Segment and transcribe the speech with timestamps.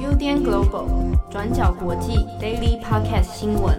[0.00, 3.78] UDN Global 转角国际 Daily Podcast 新闻。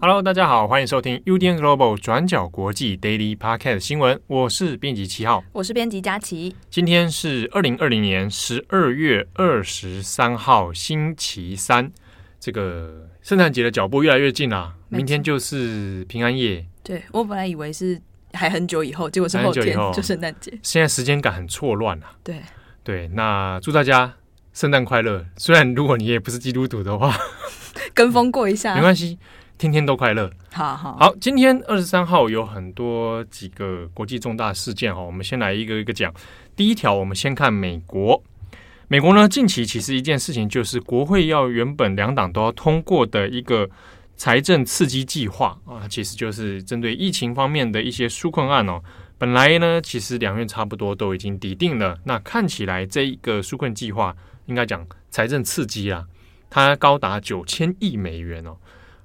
[0.00, 4.18] Hello，大家好，欢迎收听 UDN Global 转角国际 Daily Podcast 新闻。
[4.26, 6.56] 我是编辑七号，我是编辑佳琪。
[6.70, 11.92] 今天是二零二零年十二月二十三号，星期三。
[12.40, 16.64] 这个圣诞节的脚步越来越近了，明天就是平安夜。
[16.82, 18.00] 对，我本来以为是
[18.38, 20.56] 还很久以后，结果是后天 就圣诞节。
[20.62, 22.12] 现在时间感很错乱啊。
[22.22, 22.40] 对
[22.84, 24.14] 对，那祝大家
[24.52, 25.26] 圣诞快乐。
[25.36, 27.14] 虽然如果你也不是基督徒的话，
[27.92, 29.18] 跟风过一下没关系，
[29.58, 30.30] 天天都快乐。
[30.52, 36.14] 好好好，今天二十三号有很多几个国际重大事件哈，我们先来一个一个讲。
[36.54, 38.22] 第一条，我们先看美国。
[38.90, 43.68] 美国呢，近期其实一件事情就是国会要原本两党都要通过的一个
[44.18, 48.82] 财政刺激计划啊，其实就是针对疫情方面的一些纾困案哦。
[49.16, 54.14] 本来呢，其实两院差不多都已经抵定了，那看起来这一个纾困计划
[54.46, 56.04] 应该讲财政刺激啊，
[56.50, 58.56] 它高达九千亿美元哦。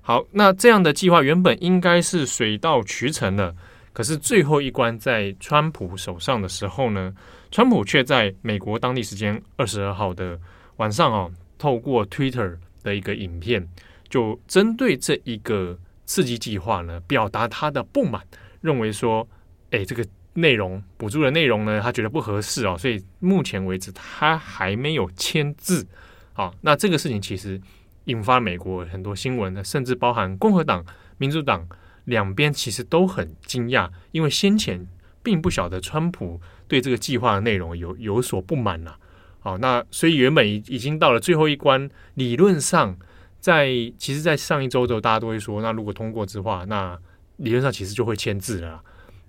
[0.02, 3.56] 好，那这样的计划原本应该是水到渠成的，
[3.94, 7.14] 可是最后一关在川普手上的时候呢，
[7.52, 10.40] 川普却在美国当地时间二十二号的
[10.78, 13.68] 晚上哦，透过 Twitter 的一个影片，
[14.14, 15.76] 就针对这一个
[16.06, 18.22] 刺激计划呢，表达他的不满，
[18.62, 19.28] 认为说，
[19.72, 25.88] 哎，这个内容补助的内容呢，他觉得不合适哦，所以目前为止他还没有签字。
[26.34, 27.60] 好，那这个事情其实
[28.04, 30.86] 引发美国很多新闻呢，甚至包含共和党、
[31.18, 31.68] 民主党
[32.06, 34.88] 两边其实都很惊讶，因为先前
[35.24, 36.40] 并不晓得川普。
[36.68, 38.96] 对这个计划的内容有有所不满了，
[39.40, 42.96] 好，那所以原本已已经到了最后一关，理论上
[43.44, 46.98] 在其实，在上一周的时候，大家都会说，那如果通过之话，那
[47.36, 48.82] 理论上其实就会签字了。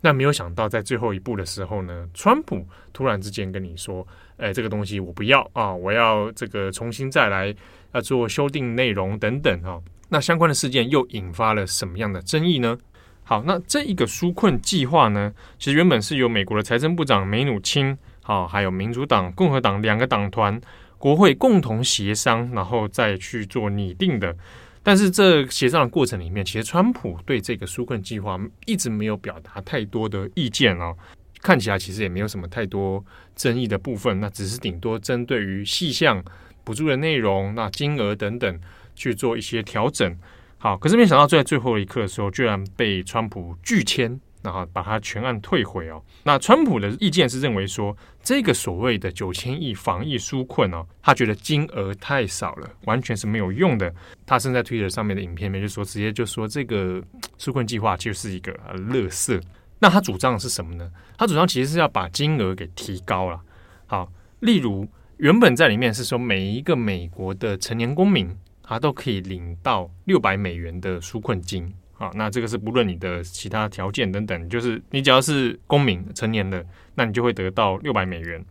[0.03, 7.53] 那没有想到，在最后一步的时候呢，川普突然之间跟你说，哎，这个东西我不要啊，我要这个重新再来
[7.92, 9.80] 要做修订内容等等啊。
[10.11, 12.79] 那相关的事件又引发了什么样的争议呢？
[13.25, 20.61] 好，那这一个纾困计划呢，其实原本是由美国的财政部长梅努钦，好，还有民主党、共和党两个党团
[21.05, 24.35] 国会共同协商，然后再去做拟定的。
[24.83, 30.97] 但是这协商的过程里面，其实川普对这个纾困计划一直没有表达太多的意见哦，
[31.43, 33.05] 看起来其实也没有什么太多
[33.37, 36.25] 争议的部分，那只是顶多针对于细项
[36.64, 38.59] 补助的内容、那金额等等
[38.95, 40.17] 去做一些调整。
[40.57, 46.01] 好，可是没想到，在最后一刻的时候，居然被川普拒签，然后把它全案退回哦。
[46.23, 53.93] 那川普的意见是认为说，这个所谓的九千亿防疫纾困哦，他觉得金额太少了，完全是没有用的。
[54.25, 57.03] 他正在 Twitter 上面的影片里面就说，直接就说这个
[57.39, 59.43] 纾困计划就是一个垃圾。
[59.79, 60.89] 那他主张的是什么呢？
[61.17, 63.41] 他主张其实是要把金额给提高了。
[63.87, 68.37] 好，例如原本在里面是说，每一个美国的成年公民。
[68.67, 78.45] 他都可以领到六百美元的纾困金啊，那这个是不论你的其他条件等等，就是你只要是公民成年的，那你就会得到六百美元。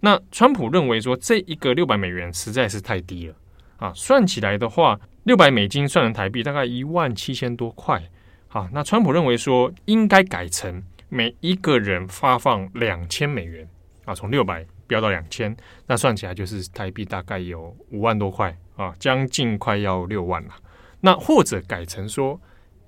[0.00, 3.34] 那川普认为说，这一个六百美元实在是太低了
[3.78, 8.02] 啊，算起来的话，六百美金算成台币大概一万七千多块。
[8.48, 13.68] 好，那川普认为说，应该改成每一个人发放两千美元
[14.04, 15.56] 啊，从六百飙到两千，
[15.86, 18.56] 那算起来就是台币大概有五万多块。
[18.76, 20.54] 啊，将近快要六万了。
[21.02, 22.40] 那或者改成说，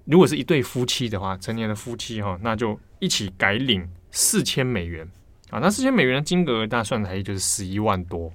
[0.05, 5.09] 如果是一对夫妻的话，成年的夫妻哈，那就一起改领四千美元
[5.51, 5.59] 啊。
[5.61, 8.33] 那四千美元的金额，大家算起来就是十一万多。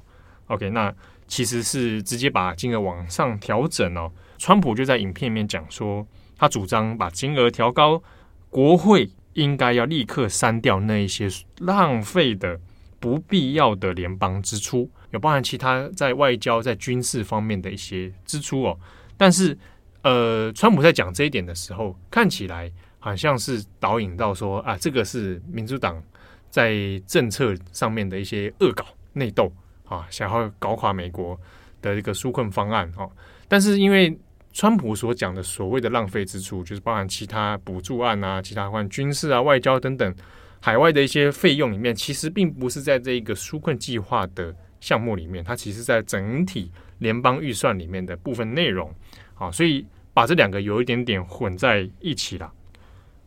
[0.47, 0.93] OK，那
[1.27, 4.11] 其实是直接把金额往上调整哦。
[4.37, 6.07] 川普就在影片里面讲说，
[6.37, 8.01] 他主张把金额调高，
[8.49, 11.27] 国会应该要立刻删掉那一些
[11.59, 12.59] 浪费的、
[12.99, 14.89] 不必要的联邦支出。
[15.11, 18.79] 有包含其他在外交、在军事方面的一些支出哦，
[19.17, 19.57] 但是
[20.03, 26.01] 呃，川普在讲这一点的时候，看起来好像是导引到说啊，这个是民主党
[26.49, 26.75] 在
[27.05, 29.51] 政策上面的一些恶搞、内斗
[29.85, 31.37] 啊，想要搞垮美国
[31.81, 33.11] 的一个纾困方案哦。
[33.47, 34.17] 但是因为
[34.53, 40.15] 川普所讲的所谓的浪费支出，就是包含其他补助案啊、其他包含军事啊、外交等等
[40.59, 44.55] 海外的一些费用里面，其实并不是在这一个纾困计划的。
[44.79, 48.93] 项目里面，它其实在整体联邦预算里面的部分内容，
[49.37, 52.51] 好，所以把这两个有一点点混在一起了。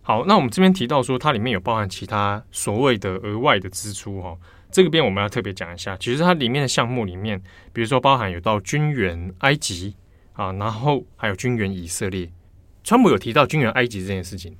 [0.02, 4.36] 好，那我们这边提到说，它里面有包含其他所谓的额外的支出哈，
[4.72, 5.96] 这个边我们要特别讲一下。
[5.98, 7.40] 其实它里面的项目里面，
[7.72, 9.94] 比如说包含有到军援埃及
[10.32, 12.28] 啊，然后还有军援以色列。
[12.82, 14.56] 川普有提到军援埃及这件事情，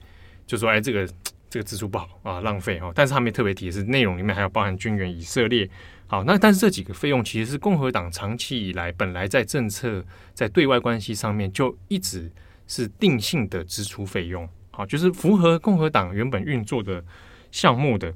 [0.47, 1.09] 就说哎，这个
[1.51, 2.91] 这个支出不好啊，浪费哦。
[2.95, 5.69] 但是他没特别提的是内容里面还有包含军援以色列。
[6.07, 10.03] 好，那但是这几个费用其实是共和党长期以来本来在政策
[10.33, 12.33] 在对外关系上面就一直
[12.67, 14.49] 是定性的支出费用。
[14.71, 17.05] 好，就是符合共和党原本运作的
[17.51, 18.15] 项目的。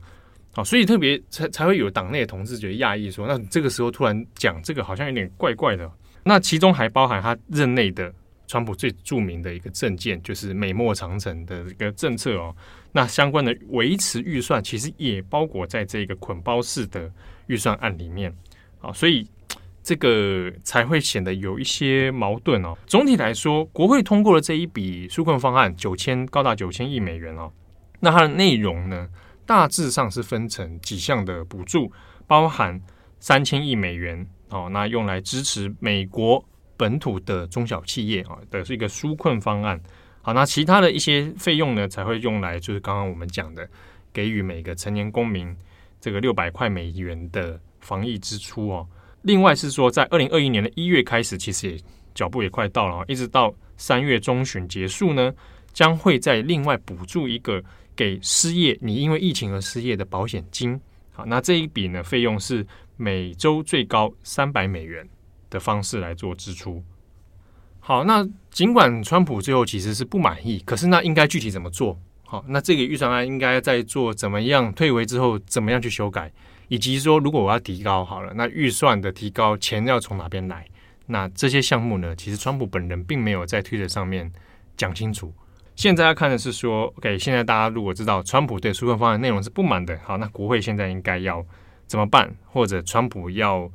[0.52, 5.90] 好，所以特别才才会有党内的同志觉得讶异，说那这个时候突然讲这个好像有点怪怪的。
[6.22, 8.12] 那其中还包含他任内的。
[8.46, 12.54] 川普最著名的一个政见就是美墨长城的一个政策哦，
[12.96, 17.10] 那相关的维持预算其实也包裹在这个捆包式的
[17.48, 18.32] 预算案里面
[18.80, 19.28] 啊，所以
[19.82, 22.78] 这个才会显得有一些矛盾哦。
[22.86, 27.52] 总体来说，国会通过了这一笔纾困方案，九千高达九千亿美元哦，
[27.98, 29.08] 那它的内容呢，
[29.44, 31.92] 大致上是分成几项的补助，
[32.28, 32.80] 包含
[33.18, 36.44] 三千亿美元哦，那用来支持美国。
[36.76, 39.80] 本土的中小企业啊的是一个纾困方案，
[40.26, 43.68] 好，那其他的一些费用呢，才会用来就是刚刚我们讲的，
[44.10, 45.54] 给予每个成年公民
[46.00, 48.88] 这个六百块美元的防疫支出哦。
[49.20, 51.78] 另外是说，在二零二一年的一月开始，其实也
[52.14, 55.30] 脚步也快到了，一直到三月中旬结束呢，
[55.74, 57.62] 将会再另外补助一个
[57.94, 60.80] 给失业你因为疫情而失业的保险金。
[61.12, 62.66] 好，那这一笔呢，费用是
[62.96, 65.06] 每周最高三百美元。
[65.50, 66.82] 的方式来做支出。
[67.86, 72.00] 好，那尽管川普最后其实是不满意，可是那应该具体怎么做？
[72.24, 74.72] 好，那这个预算案应该在做怎么样？
[74.72, 76.32] 退回之后怎么样去修改？
[76.68, 80.66] 以及说，如果我要提高好了，那预算的提高钱要从哪边来？
[81.08, 82.16] 那这些项目呢？
[82.16, 84.32] 其实川普本人并没有在推特上面
[84.78, 85.30] 讲清楚。
[85.76, 91.44] 现在要看的是说，OK，现在大家如果知道川普对纾困方案内容是不满的，好，那国会现在应该要
[91.86, 92.34] 怎么办？
[92.46, 93.70] 或者川普要？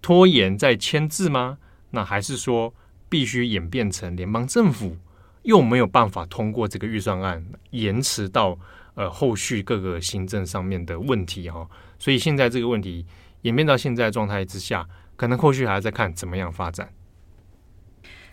[0.00, 1.58] 拖延再签字吗？
[1.90, 2.72] 那还是说
[3.14, 4.96] 必须演变成联邦政府
[5.42, 8.58] 又没有办法通过这个预算案，延迟到
[8.96, 11.64] 呃后续各个行政上面的问题哈？
[11.96, 13.06] 所以现在这个问题
[13.42, 14.84] 演变到现在状态之下，
[15.14, 16.88] 可能后续还要再看怎么样发展。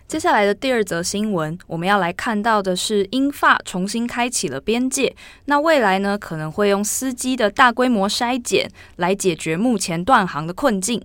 [0.08, 5.14] 接下来的第二则新闻，我们要来看到的是英法重新开启了边界，
[5.44, 11.00] 那未来呢可能会用司机的大规模筛检来解决目前断航的困境。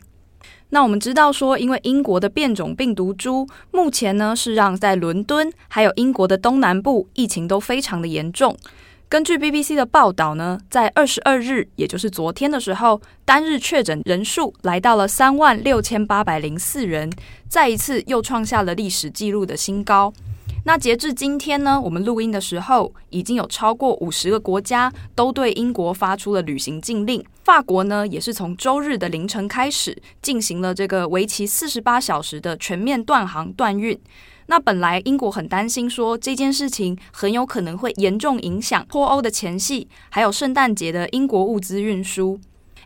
[0.69, 8.55] 那我们知道说，因为英国的变种病毒株目前呢是让在伦敦还有英国的东南部疫情都非常的严重。
[9.09, 17.09] 根据 BBC 的报道呢，在二十二日，也就是昨天的时候，单日确诊人数来到了三万六千八百零四人，
[17.47, 20.13] 再一次又创下了历史记录的新高。
[20.67, 27.23] 那截至今天呢，我们录音的时候，已经有超过五十个国家都对英国发出了旅行禁令。
[27.45, 33.97] 法国呢，也是从周日的凌晨开始进行了这个为期四十八小时的全面断航断运。
[34.47, 42.37] 那本来英国很担心说这件事情很有可能会严重影响脱欧的前夕，还有圣诞节的英国物资运输。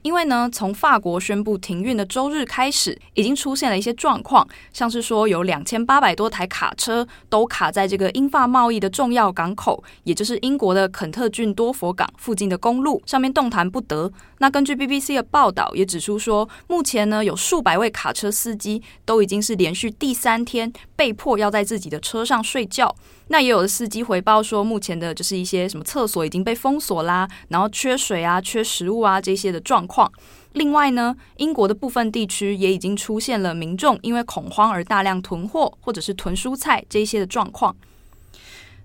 [0.02, 14.12] 因为呢，从法国宣布停运的周日开始，已经出现了一些状况，像是说有两千八百多台卡车都卡在这个英法贸易的重要港口，也就是英国的肯特郡多佛港附近的公路上面动弹不得。
[14.42, 22.96] 那根据 BBC 的报道也指出说，目前呢有数百位卡车司机都已经是连续第三天被迫要在自己的车上睡觉。
[23.28, 30.12] 那也有的司机回报说，目前的就是一些什么厕所已经被封锁啦，然后缺水啊、缺食物啊这些的状况。
[30.54, 37.76] 另外呢，英国的部分地区也已经出现了民众因为恐慌而大量囤货或者是囤蔬菜这一些的状况。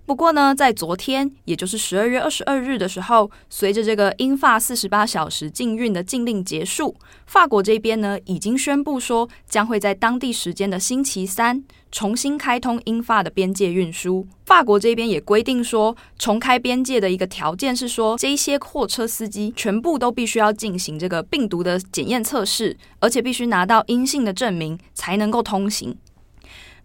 [0.07, 6.95] 不过呢，在昨天，也就是十二月二十二日的时候，随着这个英法四十八小时禁运的禁令结束，
[7.25, 11.61] 法国这边呢已经宣布说，将会在当地时间的星期三
[11.91, 14.25] 重新开通英法的边界运输。
[14.45, 25.97] 法国这边也规定说，重开边界的一个条件是说，这些货车司机全部都必须要进行这个病毒的检验测试，而且必须拿到阴性的证明才能够通行。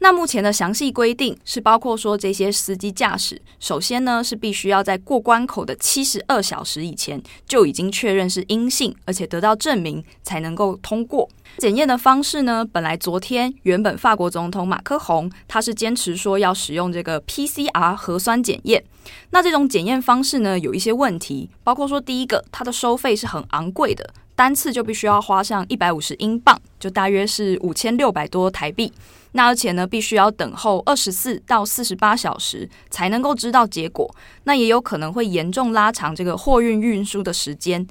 [0.02, 11.28] 那目前的详细规定是包括说，这些司机驾驶，首先呢是必须要在过关口的七十二小时以前就已经确认是阴性，而且得到证明才能够通过
[11.58, 12.64] 检验的方式呢。
[12.64, 18.82] 本来昨天原本法国总统马克宏他是坚持说要使用这个 PCR 核酸检验，
[19.30, 28.92] 那这种检验方式呢有一些问题，包括说第一个，它的收费是很昂贵的，单次就必须要花上一百五十英镑，就大约是五千六百多台币。
[29.32, 37.86] 那而且呢，必须要等候二十四到四十八小时才能够知道结果，那也有可能会严重拉长这个货运运输的时间。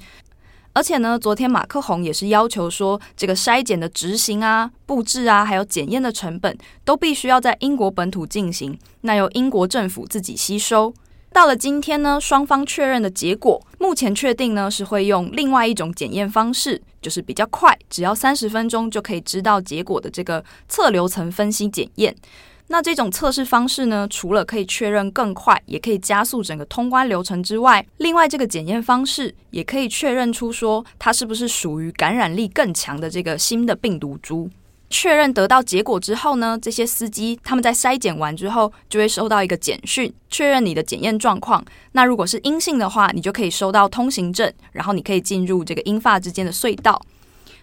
[0.73, 10.93] 而且呢，昨天马克宏也是要求说，这个筛检的执行啊、布置啊，还有检验的成本，都必须要在英国本土进行，那由英国政府自己吸收。
[11.33, 22.13] 到了今天呢，双方确认的结果，目前确定呢是会用另外一种检验方式，就是比较快，只要三十分钟就可以知道结果的这个测流层分析检验。
[22.67, 34.49] 那这种测试方式呢，除了可以确认更快，也可以加速整个通关流程之外，另外这个检验方式也可以确认出说它是不是属于感染力更强的这个新的病毒株。
[34.91, 41.63] 确认得到结果之后呢，这些司机他们在筛检完之后就会收到一个简讯，确认你的检验状况。
[41.93, 47.01] 那如果是阴性的话，你就可以收到通行证，然后你可以进入这个英法之间的隧道。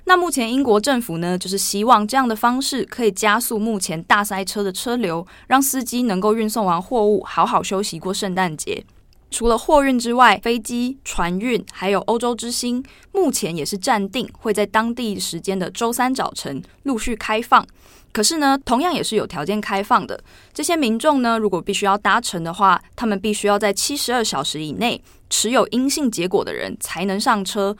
[0.05, 8.83] 那目前英国政府呢，就是希望这样的方式可以加速目前大塞车的车流，让司机能够运送完货物，好好休息过圣诞节。
[9.31, 12.83] 除了货运之外，飞机、船运还有欧洲之星，
[13.13, 17.67] 目前也是暂定会在当地时间的周三早晨陆续开放。
[18.11, 20.19] 可是呢，同样也是有条件开放的。
[20.55, 27.77] 这些民众呢，如果必须要搭乘的话，他们必须要在七十二小时以内持有阴性结果的人才能上车。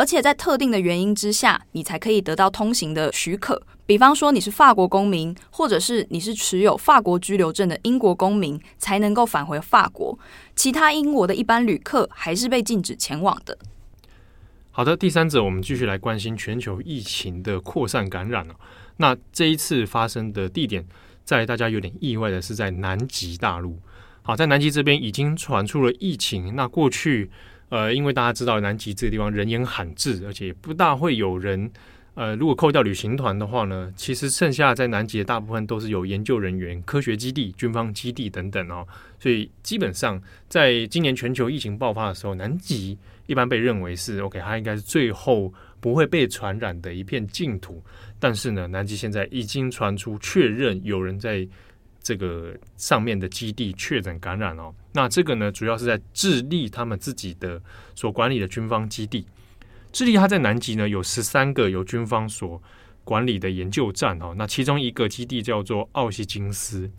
[0.00, 3.62] 而且在特定的原因之下，你才可以得到通行的许可。
[3.84, 10.18] 比方说你是法国公民，或者是你是持有法国居留证的英国公民，才能够返回法国。
[10.56, 13.58] 其他英国的一般旅客还是被禁止前往的。
[14.70, 18.54] 好的，第三者我们继续来关心全球疫情的扩散感染了。
[18.96, 20.82] 那这一次发生的地点，
[21.26, 23.78] 在大家有点意外的是在南极大陆。
[24.22, 26.56] 好，在南极这边已经传出了疫情。
[26.56, 27.30] 那过去。
[27.70, 31.70] 呃，因为大家知道南极这个地方人烟罕至，而且不大会有人。
[32.14, 38.86] 呃，如果扣掉旅行团的话呢，其实剩下在南极的大部分都是有研究人员、科学基地、军方基地等等哦。
[39.18, 47.82] 所以基本上，在今年全球疫情爆发的时候，南极一般被认为是 OK，它应该是最后不会被传染的一片净土。
[48.18, 51.48] 但是呢，南极现在已经传出确认有人在。
[52.02, 57.60] 这个上面的基地确诊感染哦，那这个呢，主要是在智利他们自己的
[57.94, 59.26] 所管理的军方基地。
[59.92, 62.60] 智利它在南极呢，有十三个由军方所
[63.04, 66.90] 管理的研究站哦，那其中一个基地叫做奥西金斯。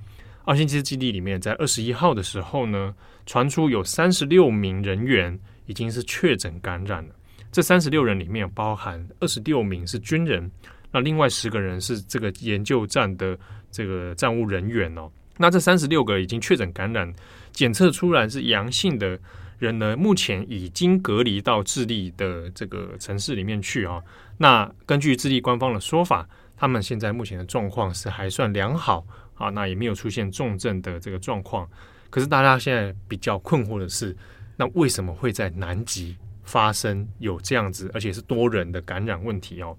[0.45, 2.93] 奥西金斯基地里面，在二十一号的时候呢，
[3.25, 7.15] 传出有三十六名人员已经是确诊感染了。
[7.51, 10.49] 这三十六人里面包含二十六名是军人，
[10.91, 13.37] 那另外十个人是这个研究站的。
[13.73, 17.09] 这个站务人员哦，那这三十六个已经确诊感染、
[17.53, 19.17] 检测出来是阳性的
[19.59, 24.03] 人呢，目前已经隔离到智利的这个城市里面去啊。
[24.37, 29.05] 那根据智利官方的说法，他们现在目前的状况是还算良好
[29.35, 31.65] 啊，那也没有出现重症的这个状况。
[32.09, 34.13] 可是大家现在比较困惑的是，
[34.57, 39.77] 那为什么会在南极发生有这样子，而且是多人的感染问题哦？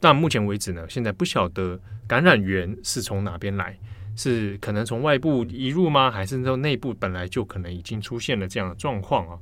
[0.00, 3.78] 但目前为止呢，现在不晓得感染源是从哪边来，
[4.16, 6.10] 是可能从外部移入吗？
[6.10, 9.38] 还是说内部本来就可能已经出现了这样的状况啊？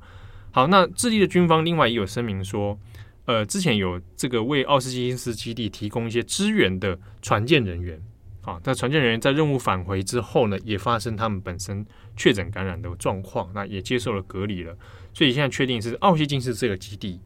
[0.52, 2.78] 好，那智利的军方另外也有声明说，
[3.24, 8.00] 呃，之前有这个为奥斯基金斯基地提供一些支援的船舰人员，
[8.42, 14.76] 啊，那船舰人员在任务返回之后呢，也发生他们本身确诊感染的状况，那也接受了隔离了，
[15.14, 17.20] 所以现在确定是奥西金斯这个基地。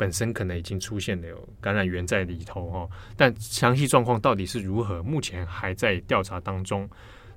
[0.00, 6.88] 本身可能已经出现了有感染源在里头哦，但详细状况到底是如何，目前还在调查当中。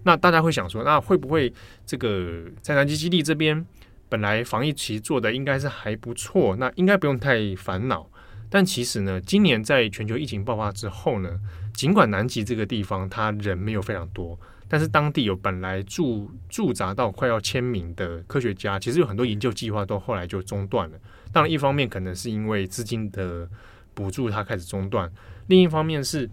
[0.01, 1.53] 那大家会想说，那会不会
[1.85, 3.65] 这个在南极基地这边
[4.07, 8.09] 本来防疫其实做的应该是还不错，那应该不用太烦恼。
[8.49, 11.37] 但其实呢，今年在全球疫情爆发之后呢，
[11.73, 14.39] 尽管南极这个地方它人没有非常多，
[14.69, 20.97] 但是当地有本来驻驻扎到快要千名的科学家，其实有很多研究计划都后来就中断了。
[21.33, 23.49] 当然，一方面可能是因为资金的
[23.93, 25.09] 补助，它开始中断；
[25.47, 26.29] 另一方面是，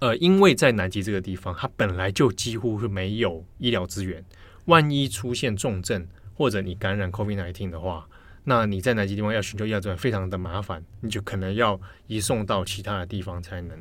[0.00, 4.24] 呃，因为在南极这个地方，它本来就几乎是没有医疗资源。
[4.64, 8.08] 万一出现重症或者你感染 COVID-19 的话，
[8.44, 13.78] 那你在南极地方要寻求医疗资源非常的麻烦，你就可能要移送到其他的地方才能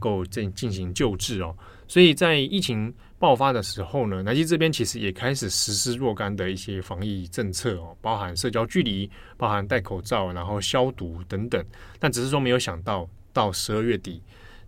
[0.00, 1.56] 够进进行救治哦。
[1.86, 11.64] 所以在疫情爆发的时候呢，南极这边其实也开始实施若干的一些防疫政策哦，包含社交距离，包含戴口罩，然后消毒等等。
[11.98, 14.22] 但只是说没有想到，到十二月底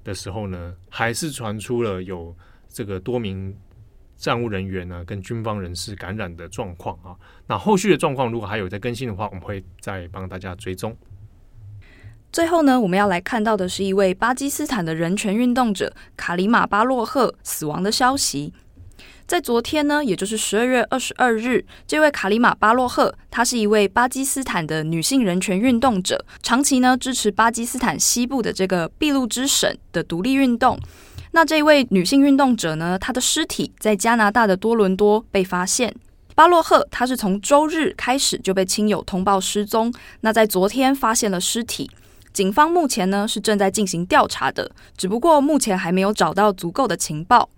[0.04, 2.36] 的时候呢，还是传出了有
[2.68, 3.56] 这个多名
[4.16, 7.16] 站务人员呢跟军方人士感染的状况啊。
[7.46, 10.96] 那后续的状况如果还有在更新的话，我们会再帮大家追踪。
[12.32, 18.54] 最后呢，我们要来看到的是一位巴基斯坦的人权运动者卡里马巴洛赫死亡的消息。
[19.26, 30.80] 在昨天呢，也就是十二月二十二日，这位卡里马巴洛赫，她是一位巴基斯坦的女性人权运动者，长期呢支持巴基斯坦西部的这个俾路支省的独立运动。
[31.32, 35.94] 那这位女性运动者呢，她的尸体在加拿大的多伦多被发现。
[36.34, 41.90] 巴洛赫他是从周日开始就被亲友通报失踪，那在昨天发现了尸体。
[42.32, 47.48] 警方目前呢是正在进行调查的，只不过目前还没有找到足够的情报。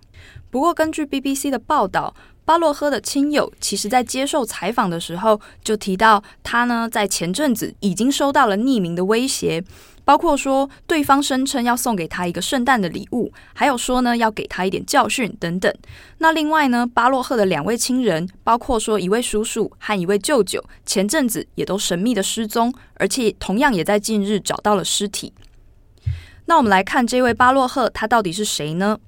[0.51, 2.15] 不过根据 BBC 的报道，
[2.45, 9.63] 巴洛赫的亲友其实在接受采访的时候就提到，他呢在前阵子已经收到了匿名的威胁。
[10.05, 15.73] 包括说对方声称要送给他一个圣诞的礼物，还有说呢要给他一点教训等等。
[16.19, 25.33] 那另外呢，巴洛赫的两位亲人，包括说一位叔叔和一位舅舅，前阵子也都神秘的失踪，而且同样也在近日找到了尸体。
[26.47, 28.99] 那我们来看这位巴洛赫，他到底是谁呢？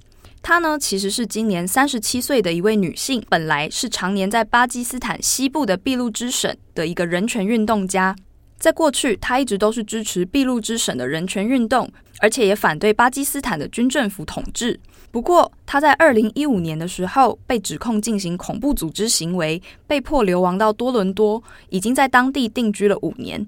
[0.42, 8.14] 他呢其实是今年三十七岁的一位女性，本来是常年在巴基斯坦西部的俾路支省的一个人权运动家。
[8.58, 11.88] 在过去，他一直都是支持俾路之省的人权运动，
[12.20, 14.78] 而且也反对巴基斯坦的军政府统治。
[15.10, 23.46] 不过，他在二零一五年的时候被指控进行恐怖组织行为，被迫流亡到多伦多，已经在当地定居了五年。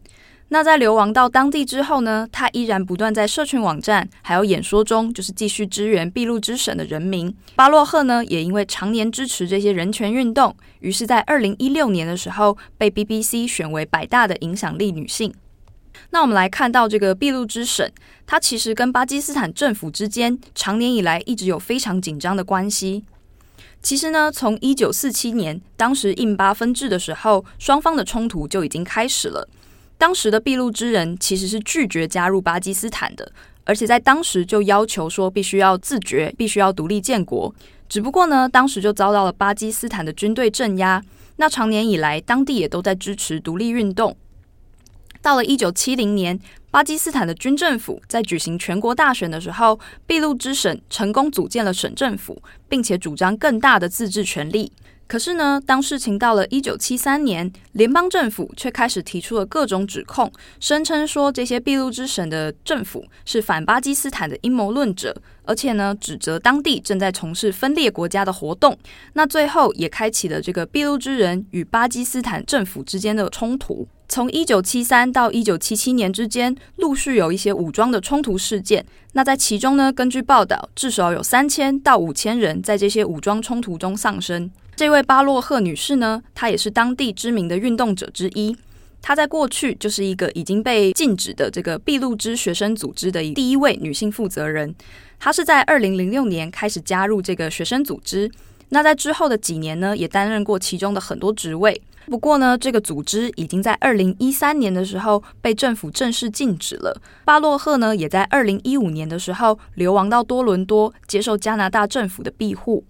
[0.50, 7.34] 那在流亡到当地之后呢，他依然不断在社群网站还有演说中，就是继续支援俾路支省的人民。
[7.54, 15.34] 巴洛赫呢，也因为常年支持这些人权运动，于是，在二零一六年的时候被 BBC 选为百大的影响力女性。
[16.10, 17.86] 那我们来看到这个俾路支省，
[18.26, 23.04] 它其实跟巴基斯坦政府之间常年以来一直有非常紧张的关系。
[23.82, 29.46] 其实呢，从一九四七年当时印巴分治的时候，双方的冲突就已经开始了。
[29.98, 33.30] 当时的俾路支人其实是拒绝加入巴基斯坦的，
[33.64, 37.52] 而且在当时就要求说必须要自决，必须要独立建国。
[37.88, 41.02] 只不过呢，当时就遭到了巴基斯坦的军队镇压。
[41.36, 44.16] 那长年以来，当地也都在支持独立运动。
[45.20, 46.38] 到了一九七零年，
[46.70, 54.70] 巴基斯坦的军政府在举行全国大选的时候，俾路支省成功组建了省政府，并且主张更大的自治权利。
[55.08, 68.78] 可是呢，当事情到了一九七三年，联邦政府却开始提出了各种指控，声称说这些俾路支省的政府是反巴基斯坦的阴谋论者，而且呢，指责当地正在从事分裂国家的活动。
[69.14, 73.88] 那最后也开启了这个俾路支人与巴基斯坦政府之间的冲突。
[74.10, 78.84] 从一九七三到一九七七年之间，陆续有一些武装的冲突事件。
[79.12, 84.50] 那在其中呢，根据报道，至少有三千到五千人在这些武装冲突中丧生。
[84.78, 88.56] 这位巴洛赫女士呢，她也是当地知名的运动者之一。
[89.02, 94.72] 她在过去就是一个已经被禁止的这个俾路支学生组织的第一位女性负责人。
[95.18, 98.30] 她是在二零零六年开始加入这个学生组织。
[98.68, 101.82] 那在之后的几年呢，也担任过其中的很多职位。
[102.06, 106.96] 不过呢，这个组织已经在二零一三年的时候被政府正式禁止了。
[107.24, 112.84] 巴洛赫呢，也在二零一五年的时候流亡到多伦多，接受加拿大政府的庇护。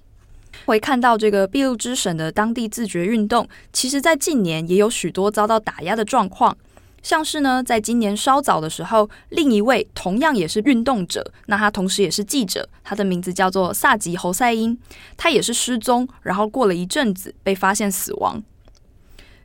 [0.67, 6.57] 会看到这个俾路支省的当地自决运动，其实，在近年也有许多遭到打压的状况。
[7.01, 14.77] 像是呢，在今年稍早的时候，另一位同样也是运动者，那他同时也是记者，他的名字叫做萨吉侯赛因，
[15.17, 18.43] 他也是失踪，然后过了一阵子被发现死亡。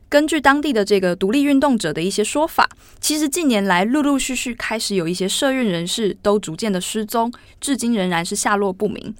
[0.10, 2.68] 根据当地的这个独立运动者的一些说法，
[3.00, 9.16] 其实近年来陆陆续续开始有一些社运人士都逐渐的失踪，至今仍然是下落不明。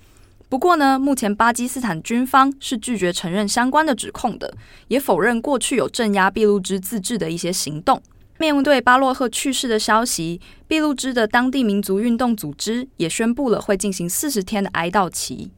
[0.54, 4.56] 不过呢，目前巴基斯坦军方是拒绝承认相关的指控的，
[4.88, 8.00] 也否认过去有镇压俾路支自治的一些行动。
[8.38, 15.50] 面对巴洛赫去世的消息，俾路支的当地民族运动组织也宣布了会进行四十天的哀悼期。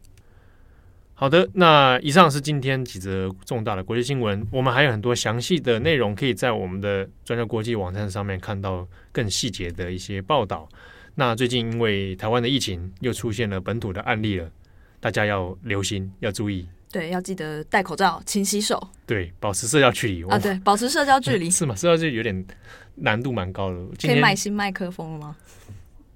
[1.14, 10.70] 好的，那以上是今天几则重大的国际新闻，我们还有很多详细的内容可以在我们的专家国际网站上面看到更细节的一些报道。
[11.16, 14.50] 那最近因为台湾的疫情又出现了本土的案例了。
[15.06, 16.68] 大家要留心，要注意。
[16.92, 18.82] 对，要记得戴口罩、勤洗手。
[19.06, 20.40] 对，保持社交距离啊。
[20.40, 21.76] 对，保持社交距离 是吗？
[21.76, 22.44] 社交距离有点
[22.96, 23.78] 难度，蛮高的。
[24.02, 25.36] 可以买新麦克风了吗？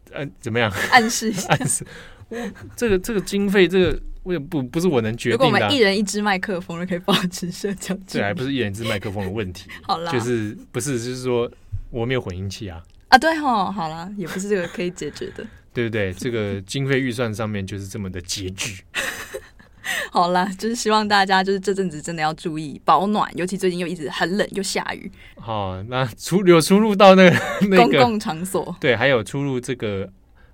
[0.09, 0.71] 呃，怎么样？
[0.89, 1.47] 暗示一下。
[1.49, 1.85] 暗示。
[2.75, 5.45] 这个这个经费，这个我也不不是我能决定的。
[5.45, 9.69] 如果我们一人一支麦克风，就可以保持社交距还不是一人一支麦克风的问题。
[9.85, 11.47] 好啦，就是不是就是说
[11.91, 12.81] 我没有混音器啊？
[13.09, 15.45] 啊，对哦，好了，也不是这个可以解决的。
[15.79, 16.11] 对不对？
[16.19, 18.83] 这个经费预算上面就是这么的拮据。
[20.11, 25.09] 好啦，就是希望大家就是这阵子真的要注意保暖，尤其最近又一直很冷又下雨。
[25.37, 27.37] 好，那出有出入到那个
[27.69, 30.07] 那个公共场所，对，还有出入这个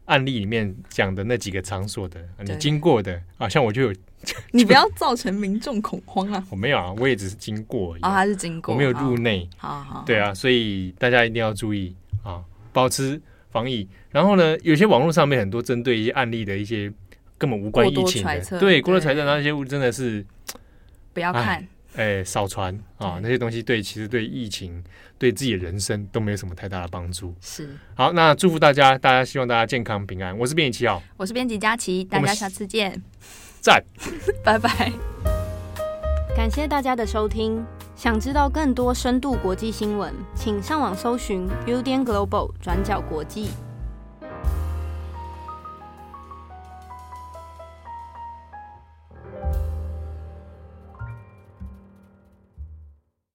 [0.06, 3.94] 案例里面讲的那几个场所的，你经过的啊，像我就有，
[4.52, 6.46] 你不要造成民众恐慌啊！
[6.52, 8.02] 我没有啊，我也只是经过而已。
[8.02, 9.50] 啊、哦，他是经过，我没有入内。
[9.58, 13.20] 好好，对啊，所以大家一定要注意啊，保持。
[13.52, 16.90] 防疫，然后呢，有些网络上面很多针对一些案例的一些
[17.38, 20.26] 根本无关疫情的，对过多揣测，那些物真的是
[21.12, 24.82] 不要看，哎少传啊，那些东西对其实对疫情
[25.18, 27.36] 对自己的人生都没有什么太大的帮助。
[27.42, 30.38] 是，好，那祝福大家，大家希望大家健康平安。
[30.38, 33.04] 我是编辑七号，我是编辑佳琪，大家下次见，
[33.60, 33.84] 赞，
[34.46, 34.94] 拜拜。
[36.38, 37.62] 感谢大家的收听。
[37.98, 43.50] 想知道更多深度国际新闻，请上网搜寻 Udan Global 转角国际。